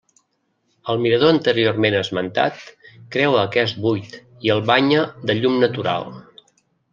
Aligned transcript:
El 0.93 1.01
mirador 1.01 1.33
anteriorment 1.33 1.97
esmentat 1.99 2.63
creua 3.17 3.43
aquest 3.43 3.79
buit 3.85 4.17
i 4.49 4.53
el 4.57 4.63
banya 4.71 5.05
de 5.31 5.37
llum 5.43 5.61
natural. 5.67 6.11